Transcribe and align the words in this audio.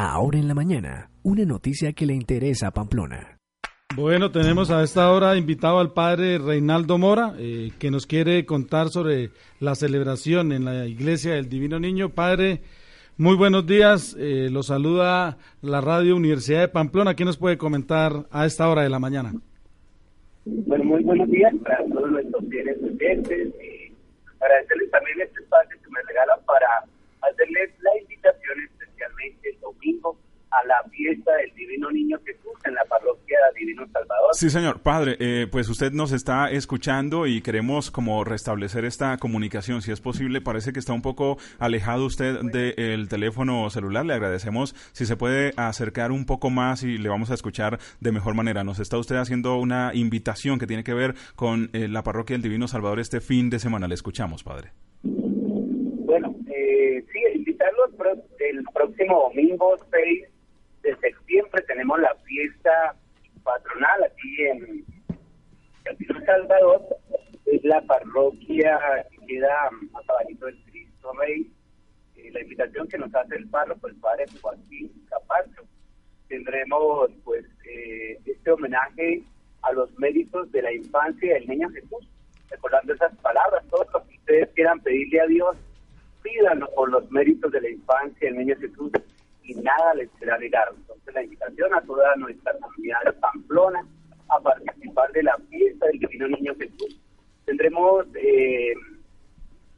Ahora 0.00 0.38
en 0.38 0.46
la 0.46 0.54
mañana, 0.54 1.10
una 1.24 1.44
noticia 1.44 1.92
que 1.92 2.06
le 2.06 2.14
interesa 2.14 2.68
a 2.68 2.70
Pamplona. 2.70 3.36
Bueno, 3.96 4.30
tenemos 4.30 4.70
a 4.70 4.84
esta 4.84 5.10
hora 5.10 5.36
invitado 5.36 5.80
al 5.80 5.92
padre 5.92 6.38
Reinaldo 6.38 6.98
Mora, 6.98 7.34
eh, 7.36 7.72
que 7.80 7.90
nos 7.90 8.06
quiere 8.06 8.46
contar 8.46 8.90
sobre 8.90 9.30
la 9.58 9.74
celebración 9.74 10.52
en 10.52 10.66
la 10.66 10.86
iglesia 10.86 11.34
del 11.34 11.48
Divino 11.48 11.80
Niño. 11.80 12.10
Padre, 12.10 12.60
muy 13.16 13.34
buenos 13.34 13.66
días. 13.66 14.16
Eh, 14.16 14.48
lo 14.52 14.62
saluda 14.62 15.36
la 15.62 15.80
Radio 15.80 16.14
Universidad 16.14 16.60
de 16.60 16.68
Pamplona. 16.68 17.16
¿Qué 17.16 17.24
nos 17.24 17.36
puede 17.36 17.58
comentar 17.58 18.24
a 18.30 18.46
esta 18.46 18.68
hora 18.68 18.82
de 18.82 18.90
la 18.90 19.00
mañana? 19.00 19.32
Bueno, 20.44 20.84
muy 20.84 21.02
buenos 21.02 21.28
días 21.28 21.52
para 21.64 21.84
todos 21.86 22.08
nuestros 22.08 22.44
fieles 22.48 22.76
oyentes 22.84 23.48
y 23.48 23.92
agradecerles 24.40 24.92
también 24.92 25.22
este 25.22 25.40
espacio 25.40 25.76
que 25.82 25.90
me 25.90 26.00
regalan 26.06 26.38
para 26.46 26.68
hacerles 27.28 27.70
la 27.82 28.00
invitación 28.00 28.58
la 30.82 30.90
fiesta 30.90 31.32
del 31.36 31.54
Divino 31.54 31.90
Niño 31.90 32.18
Jesús 32.24 32.52
en 32.64 32.74
la 32.74 32.84
parroquia 32.84 33.38
Divino 33.58 33.86
Salvador. 33.92 34.30
Sí, 34.32 34.50
señor. 34.50 34.80
Padre, 34.80 35.16
eh, 35.18 35.46
pues 35.50 35.68
usted 35.68 35.92
nos 35.92 36.12
está 36.12 36.50
escuchando 36.50 37.26
y 37.26 37.40
queremos 37.40 37.90
como 37.90 38.24
restablecer 38.24 38.84
esta 38.84 39.16
comunicación, 39.18 39.82
si 39.82 39.92
es 39.92 40.00
posible. 40.00 40.40
Parece 40.40 40.72
que 40.72 40.78
está 40.78 40.92
un 40.92 41.02
poco 41.02 41.38
alejado 41.58 42.06
usted 42.06 42.40
del 42.42 43.08
teléfono 43.08 43.68
celular. 43.70 44.04
Le 44.04 44.14
agradecemos 44.14 44.74
si 44.92 45.06
se 45.06 45.16
puede 45.16 45.52
acercar 45.56 46.12
un 46.12 46.26
poco 46.26 46.50
más 46.50 46.82
y 46.82 46.98
le 46.98 47.08
vamos 47.08 47.30
a 47.30 47.34
escuchar 47.34 47.78
de 48.00 48.12
mejor 48.12 48.34
manera. 48.34 48.64
Nos 48.64 48.78
está 48.78 48.98
usted 48.98 49.16
haciendo 49.16 49.56
una 49.56 49.92
invitación 49.94 50.58
que 50.58 50.66
tiene 50.66 50.84
que 50.84 50.94
ver 50.94 51.14
con 51.36 51.70
eh, 51.72 51.88
la 51.88 52.02
parroquia 52.02 52.34
del 52.34 52.42
Divino 52.42 52.68
Salvador 52.68 53.00
este 53.00 53.20
fin 53.20 53.50
de 53.50 53.58
semana. 53.58 53.88
Le 53.88 53.94
escuchamos, 53.94 54.44
Padre. 54.44 54.70
Bueno, 55.02 56.34
eh, 56.48 57.04
sí, 57.12 57.18
invitarlos 57.34 57.90
el 58.38 58.64
próximo 58.72 59.30
domingo 59.30 59.76
6 59.90 60.37
de 60.88 60.96
septiembre 60.96 61.62
tenemos 61.66 62.00
la 62.00 62.14
fiesta 62.24 62.96
patronal 63.42 64.04
aquí 64.04 64.42
en 64.42 64.84
El 65.84 66.24
Salvador. 66.24 66.82
Es 67.44 67.64
la 67.64 67.80
parroquia 67.82 68.78
que 69.10 69.26
queda 69.26 69.70
más 69.92 70.08
abajito 70.08 70.46
del 70.46 70.62
Cristo 70.64 71.12
Rey. 71.20 71.50
Eh, 72.16 72.30
la 72.32 72.40
invitación 72.40 72.88
que 72.88 72.98
nos 72.98 73.14
hace 73.14 73.36
el 73.36 73.48
párroco, 73.48 73.86
el 73.88 73.96
padre 73.96 74.24
Joaquín 74.40 74.90
Capacho. 75.08 75.62
Tendremos 76.28 77.10
pues 77.24 77.44
eh, 77.70 78.18
este 78.24 78.50
homenaje 78.50 79.22
a 79.62 79.72
los 79.72 79.90
méritos 79.98 80.50
de 80.52 80.62
la 80.62 80.72
infancia 80.72 81.34
del 81.34 81.48
niño 81.48 81.68
Jesús, 81.70 82.08
recordando 82.50 82.94
esas 82.94 83.14
palabras, 83.16 83.64
todo 83.70 83.86
lo 83.92 84.06
que 84.06 84.16
ustedes 84.16 84.48
quieran 84.54 84.80
pedirle 84.80 85.20
a 85.20 85.26
Dios, 85.26 85.56
pídanlo 86.22 86.68
por 86.74 86.90
los 86.90 87.10
méritos 87.10 87.50
de 87.52 87.60
la 87.60 87.70
infancia 87.70 88.28
del 88.28 88.38
niño 88.38 88.56
Jesús 88.60 88.92
nada 89.68 89.94
les 89.94 90.10
será 90.18 90.38
negado. 90.38 90.74
Entonces 90.76 91.14
la 91.14 91.22
invitación 91.22 91.74
a 91.74 91.80
toda 91.82 92.16
nuestra 92.16 92.52
comunidad 92.58 93.02
de 93.04 93.12
Pamplona 93.12 93.84
a 94.28 94.40
participar 94.40 95.10
de 95.12 95.22
la 95.22 95.36
fiesta 95.48 95.86
del 95.86 95.98
Divino 95.98 96.28
Niño 96.28 96.54
Jesús. 96.56 97.00
Tendremos 97.44 98.06
eh, 98.14 98.74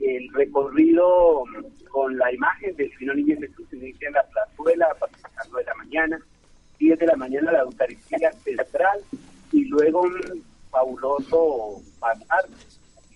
el 0.00 0.28
recorrido 0.34 1.44
con 1.90 2.16
la 2.18 2.32
imagen 2.32 2.76
del 2.76 2.90
Divino 2.90 3.14
Niño 3.14 3.36
Jesús, 3.40 3.66
se 3.70 3.76
inicia 3.76 4.08
en 4.08 4.14
la 4.14 4.24
plazuela 4.24 4.86
a 4.90 4.94
partir 4.94 5.22
de 5.56 5.64
la 5.64 5.74
mañana, 5.74 6.18
10 6.78 6.98
de 6.98 7.06
la 7.06 7.16
mañana 7.16 7.52
la 7.52 7.60
Eucaristía 7.60 8.32
central 8.32 9.00
y 9.52 9.64
luego 9.66 10.02
un 10.02 10.44
fabuloso 10.70 11.80
pasar 12.00 12.44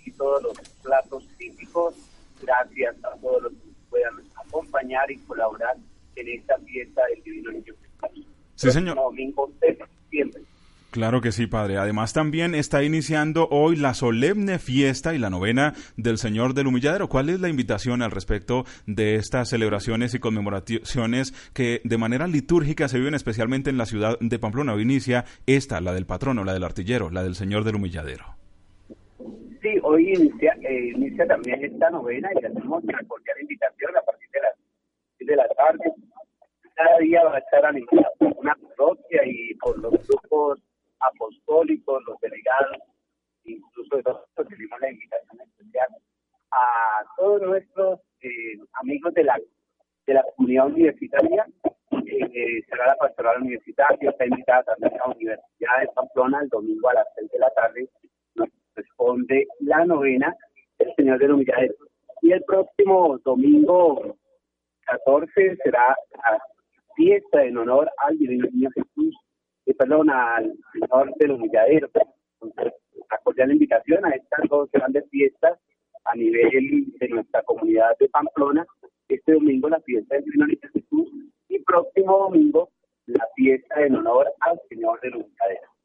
y 0.05 0.13
todos 0.13 0.43
los 0.43 0.59
platos 0.83 1.27
típicos. 1.37 1.95
Gracias 2.41 2.97
a 3.05 3.17
todos 3.21 3.43
los 3.43 3.53
que 3.53 3.69
puedan 3.91 4.15
acompañar 4.47 5.11
y 5.11 5.19
colaborar 5.19 5.77
en 6.21 6.29
esta 6.29 6.59
fiesta 6.59 7.03
del 7.15 7.23
Divino 7.23 7.53
Niño 7.53 7.75
Sí, 8.55 8.73
señor. 8.73 8.97
Domingo 8.97 9.53
de 9.61 9.77
septiembre. 9.77 10.43
Claro 10.91 11.21
que 11.21 11.33
sí, 11.33 11.47
Padre. 11.47 11.77
Además, 11.77 12.13
también 12.13 12.57
está 12.57 12.83
iniciando 12.83 13.47
hoy 13.51 13.77
la 13.77 13.95
solemne 13.95 14.59
fiesta 14.59 15.15
y 15.15 15.19
la 15.19 15.31
novena 15.31 15.75
del 15.97 16.19
Señor 16.19 16.55
del 16.55 16.67
Humilladero. 16.67 17.09
¿Cuál 17.09 17.29
es 17.29 17.41
la 17.41 17.49
invitación 17.49 18.03
al 18.03 18.11
respecto 18.11 18.65
de 18.87 19.15
estas 19.17 19.51
celebraciones 19.51 20.15
y 20.15 20.19
conmemoraciones 20.19 21.51
que 21.53 21.83
de 21.85 21.99
manera 21.99 22.27
litúrgica 22.27 22.89
se 22.89 22.99
viven 22.99 23.15
especialmente 23.15 23.71
en 23.71 23.79
la 23.79 23.87
ciudad 23.87 24.19
de 24.19 24.39
Pamplona? 24.39 24.73
Hoy 24.73 24.83
inicia 24.83 25.25
esta, 25.47 25.81
la 25.81 25.93
del 25.93 26.07
patrono, 26.07 26.43
la 26.43 26.55
del 26.55 26.65
artillero, 26.65 27.11
la 27.11 27.23
del 27.23 27.35
Señor 27.35 27.63
del 27.65 27.77
Humilladero. 27.77 28.25
Sí, 29.63 29.79
hoy 29.83 30.15
inicia, 30.15 30.57
eh, 30.63 30.93
inicia 30.97 31.27
también 31.27 31.63
esta 31.65 31.91
novena 31.91 32.29
y 32.35 32.45
hacemos 32.45 32.83
una 32.83 32.99
cordial 33.07 33.37
invitación 33.43 33.97
a 33.97 34.01
partir 34.01 34.29
de 34.33 34.41
las 34.41 34.55
de 35.29 35.37
la 35.37 35.49
tarde. 35.49 35.93
A 37.69 38.25
una 38.39 38.55
parroquia 38.55 39.21
y 39.27 39.55
por 39.57 39.79
los 39.79 39.93
grupos 40.07 40.59
apostólicos, 41.01 42.03
los 42.07 42.19
delegados, 42.21 42.79
incluso 43.45 43.99
tenemos 44.37 44.81
la 44.81 44.91
invitación 44.91 45.41
especial 45.43 45.89
a 46.51 47.05
todos 47.17 47.43
nuestros 47.43 48.01
eh, 48.23 48.59
amigos 48.81 49.13
de 49.13 49.25
la 49.25 49.39
de 50.07 50.15
la 50.15 50.25
comunidad 50.35 50.67
universitaria. 50.69 51.47
Eh, 52.07 52.63
será 52.71 52.87
la 52.87 52.97
pastoral 52.97 53.43
universitaria, 53.43 54.11
está 54.11 54.25
invitada 54.25 54.63
también 54.63 54.95
a 54.95 55.09
la 55.09 55.15
Universidad 55.15 55.81
de 55.81 55.89
Pamplona 55.95 56.41
el 56.41 56.49
domingo 56.49 56.89
a 56.89 56.95
las 56.95 57.07
seis 57.15 57.31
de 57.31 57.39
la 57.39 57.51
tarde. 57.51 57.89
Nos 58.35 58.49
responde 58.75 59.47
la 59.61 59.85
novena 59.85 60.35
el 60.79 60.95
Señor 60.95 61.19
de 61.19 61.29
los 61.29 61.41
Y 62.23 62.33
el 62.33 62.43
próximo 62.45 63.19
domingo 63.19 64.17
14 64.87 65.57
será 65.63 65.95
la 66.13 66.43
fiesta 66.99 67.45
en 67.45 67.57
honor 67.57 67.89
al 67.99 68.19
Divino 68.19 68.49
Niño 68.53 68.71
Jesús, 68.75 69.17
eh, 69.67 69.75
perdón, 69.75 70.11
al 70.11 70.53
Señor 70.73 71.15
del 71.17 71.31
Humilladero. 71.31 71.89
Entonces, 72.43 72.73
la 73.37 73.53
invitación 73.53 74.05
a 74.05 74.11
estas 74.11 74.49
dos 74.51 74.69
grandes 74.73 75.09
fiestas 75.11 75.59
a 76.07 76.17
nivel 76.17 76.93
de 76.99 77.09
nuestra 77.09 77.43
comunidad 77.45 77.97
de 78.01 78.09
Pamplona. 78.09 78.67
Este 79.09 79.33
domingo 79.33 79.69
la 79.69 79.81
fiesta 79.81 80.17
del 80.17 80.25
Divino 80.25 80.47
Niño 80.47 80.69
Jesús 80.73 81.09
y 81.49 81.61
próximo 81.61 82.19
domingo 82.19 82.69
la 83.07 83.27
fiesta 83.37 83.81
en 83.81 83.95
honor 83.95 84.27
al 84.41 84.61
Señor 84.69 85.01
del 85.01 85.15
Humilladero. 85.15 85.78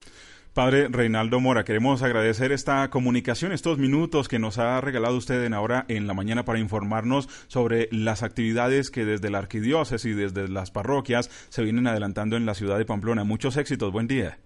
Padre 0.53 0.87
Reinaldo 0.87 1.39
Mora, 1.39 1.63
queremos 1.63 2.03
agradecer 2.03 2.51
esta 2.51 2.87
comunicación, 2.91 3.53
estos 3.53 3.79
minutos 3.79 4.27
que 4.27 4.37
nos 4.37 4.59
ha 4.59 4.79
regalado 4.81 5.17
usted 5.17 5.43
en 5.45 5.53
ahora 5.55 5.85
en 5.87 6.05
la 6.05 6.13
mañana 6.13 6.45
para 6.45 6.59
informarnos 6.59 7.27
sobre 7.47 7.89
las 7.91 8.21
actividades 8.21 8.91
que 8.91 9.03
desde 9.03 9.31
la 9.31 9.39
arquidiócesis 9.39 10.11
y 10.11 10.13
desde 10.13 10.47
las 10.47 10.69
parroquias 10.69 11.29
se 11.49 11.63
vienen 11.63 11.87
adelantando 11.87 12.37
en 12.37 12.45
la 12.45 12.53
ciudad 12.53 12.77
de 12.77 12.85
Pamplona. 12.85 13.23
Muchos 13.23 13.57
éxitos, 13.57 13.91
buen 13.91 14.05
día. 14.05 14.37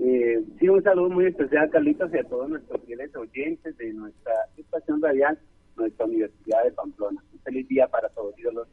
Eh, 0.00 0.42
sí, 0.58 0.68
un 0.68 0.82
saludo 0.82 1.10
muy 1.10 1.26
especial, 1.26 1.70
Carlitos, 1.70 2.12
y 2.12 2.18
a 2.18 2.24
todos 2.24 2.50
nuestros 2.50 2.84
fieles 2.84 3.14
oyentes 3.14 3.76
de 3.76 3.92
nuestra 3.92 4.32
estación 4.56 5.00
radial, 5.00 5.38
nuestra 5.76 6.04
Universidad 6.04 6.64
de 6.64 6.72
Pamplona. 6.72 7.22
Un 7.32 7.38
feliz 7.42 7.68
día 7.68 7.86
para 7.86 8.08
todos, 8.08 8.34
Dios 8.34 8.52
los. 8.52 8.66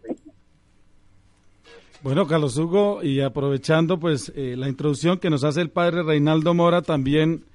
Bueno, 2.04 2.28
Carlos 2.28 2.58
Hugo, 2.58 3.02
y 3.04 3.22
aprovechando 3.22 4.00
pues 4.00 4.32
eh, 4.36 4.56
la 4.58 4.70
introducción 4.70 5.18
que 5.18 5.30
nos 5.30 5.44
hace 5.44 5.62
el 5.62 5.70
padre 5.70 6.04
Reinaldo 6.04 6.54
Mora, 6.54 6.82
también 6.82 7.46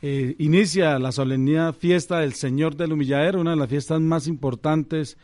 eh, 0.00 0.36
inicia 0.38 0.98
la 0.98 1.12
solemnidad 1.12 1.74
fiesta 1.74 2.20
del 2.20 2.32
Señor 2.32 2.76
del 2.76 2.92
Humilladero, 2.92 3.40
una 3.40 3.50
de 3.50 3.56
las 3.56 3.68
fiestas 3.68 4.00
más 4.00 4.26
importantes 4.26 5.18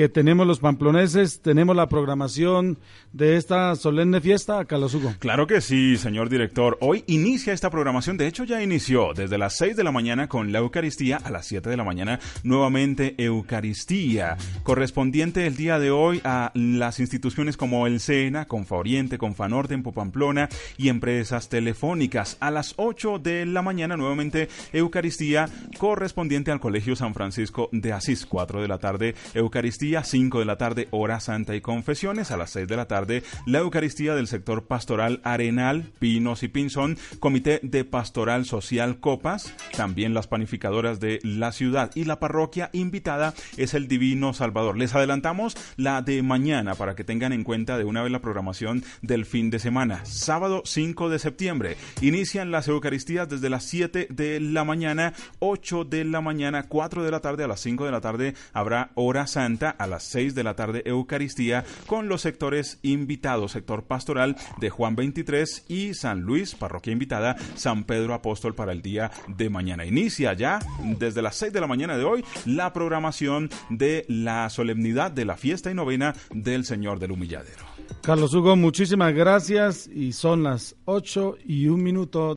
que 0.00 0.08
tenemos 0.08 0.46
los 0.46 0.60
pamploneses, 0.60 1.42
tenemos 1.42 1.76
la 1.76 1.86
programación 1.86 2.78
de 3.12 3.36
esta 3.36 3.76
solemne 3.76 4.22
fiesta, 4.22 4.64
Carlos 4.64 4.94
Hugo. 4.94 5.12
Claro 5.18 5.46
que 5.46 5.60
sí, 5.60 5.98
señor 5.98 6.30
director. 6.30 6.78
Hoy 6.80 7.04
inicia 7.06 7.52
esta 7.52 7.68
programación, 7.68 8.16
de 8.16 8.26
hecho 8.26 8.44
ya 8.44 8.62
inició 8.62 9.12
desde 9.12 9.36
las 9.36 9.58
6 9.58 9.76
de 9.76 9.84
la 9.84 9.92
mañana 9.92 10.26
con 10.26 10.52
la 10.52 10.60
Eucaristía, 10.60 11.18
a 11.18 11.28
las 11.28 11.44
7 11.48 11.68
de 11.68 11.76
la 11.76 11.84
mañana 11.84 12.18
nuevamente 12.44 13.14
Eucaristía, 13.18 14.38
correspondiente 14.62 15.46
el 15.46 15.56
día 15.56 15.78
de 15.78 15.90
hoy 15.90 16.22
a 16.24 16.50
las 16.54 16.98
instituciones 16.98 17.58
como 17.58 17.86
el 17.86 18.00
SENA, 18.00 18.46
Confa 18.46 18.76
Oriente, 18.76 19.18
Confa 19.18 19.50
Norte 19.50 19.74
en 19.74 19.82
Pamplona 19.82 20.48
y 20.78 20.88
empresas 20.88 21.50
telefónicas. 21.50 22.38
A 22.40 22.50
las 22.50 22.72
8 22.78 23.18
de 23.18 23.44
la 23.44 23.60
mañana 23.60 23.98
nuevamente 23.98 24.48
Eucaristía 24.72 25.50
correspondiente 25.76 26.50
al 26.50 26.60
Colegio 26.60 26.96
San 26.96 27.12
Francisco 27.12 27.68
de 27.70 27.92
Asís, 27.92 28.24
4 28.24 28.62
de 28.62 28.68
la 28.68 28.78
tarde 28.78 29.14
Eucaristía 29.34 29.89
Eucaristía, 29.90 30.04
5 30.04 30.38
de 30.38 30.44
la 30.44 30.56
tarde, 30.56 30.88
hora 30.90 31.18
santa 31.20 31.56
y 31.56 31.60
confesiones. 31.60 32.30
A 32.30 32.36
las 32.36 32.50
6 32.50 32.68
de 32.68 32.76
la 32.76 32.86
tarde, 32.86 33.22
la 33.46 33.58
Eucaristía 33.58 34.14
del 34.14 34.28
sector 34.28 34.66
pastoral 34.66 35.20
Arenal, 35.24 35.90
Pinos 35.98 36.42
y 36.42 36.48
Pinzón, 36.48 36.96
Comité 37.18 37.60
de 37.62 37.84
Pastoral 37.84 38.44
Social 38.44 39.00
Copas, 39.00 39.52
también 39.76 40.14
las 40.14 40.28
panificadoras 40.28 41.00
de 41.00 41.18
la 41.24 41.50
ciudad 41.52 41.90
y 41.94 42.04
la 42.04 42.20
parroquia 42.20 42.70
invitada 42.72 43.34
es 43.56 43.74
el 43.74 43.88
Divino 43.88 44.32
Salvador. 44.32 44.76
Les 44.76 44.94
adelantamos 44.94 45.56
la 45.76 46.02
de 46.02 46.22
mañana 46.22 46.74
para 46.76 46.94
que 46.94 47.04
tengan 47.04 47.32
en 47.32 47.42
cuenta 47.42 47.76
de 47.76 47.84
una 47.84 48.02
vez 48.02 48.12
la 48.12 48.20
programación 48.20 48.84
del 49.02 49.26
fin 49.26 49.50
de 49.50 49.58
semana. 49.58 50.04
Sábado 50.04 50.62
5 50.64 51.08
de 51.08 51.18
septiembre. 51.18 51.76
Inician 52.00 52.52
las 52.52 52.68
Eucaristías 52.68 53.28
desde 53.28 53.50
las 53.50 53.64
7 53.64 54.06
de 54.10 54.40
la 54.40 54.62
mañana, 54.64 55.14
8 55.40 55.84
de 55.84 56.04
la 56.04 56.20
mañana, 56.20 56.68
4 56.68 57.02
de 57.02 57.10
la 57.10 57.20
tarde 57.20 57.44
a 57.44 57.48
las 57.48 57.60
5 57.60 57.84
de 57.84 57.90
la 57.90 58.00
tarde 58.00 58.34
habrá 58.52 58.90
hora 58.94 59.26
santa 59.26 59.69
a 59.70 59.86
las 59.86 60.04
6 60.04 60.34
de 60.34 60.44
la 60.44 60.54
tarde 60.54 60.82
Eucaristía 60.84 61.64
con 61.86 62.08
los 62.08 62.22
sectores 62.22 62.78
invitados, 62.82 63.52
sector 63.52 63.84
pastoral 63.84 64.36
de 64.58 64.70
Juan 64.70 64.96
23 64.96 65.64
y 65.68 65.94
San 65.94 66.20
Luis, 66.20 66.54
parroquia 66.54 66.92
invitada, 66.92 67.36
San 67.54 67.84
Pedro 67.84 68.14
Apóstol 68.14 68.54
para 68.54 68.72
el 68.72 68.82
día 68.82 69.10
de 69.28 69.50
mañana. 69.50 69.84
Inicia 69.84 70.32
ya 70.32 70.60
desde 70.98 71.22
las 71.22 71.36
6 71.36 71.52
de 71.52 71.60
la 71.60 71.66
mañana 71.66 71.96
de 71.96 72.04
hoy 72.04 72.24
la 72.44 72.72
programación 72.72 73.50
de 73.68 74.04
la 74.08 74.48
solemnidad 74.50 75.10
de 75.10 75.24
la 75.24 75.36
fiesta 75.36 75.70
y 75.70 75.74
novena 75.74 76.14
del 76.30 76.64
Señor 76.64 76.98
del 76.98 77.12
Humilladero. 77.12 77.64
Carlos 78.02 78.32
Hugo, 78.32 78.56
muchísimas 78.56 79.12
gracias 79.12 79.86
y 79.86 80.12
son 80.12 80.42
las 80.42 80.74
8 80.86 81.36
y 81.44 81.68
un 81.68 81.82
minuto. 81.82 82.28